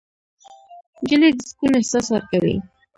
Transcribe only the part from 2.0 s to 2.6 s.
ورکوي.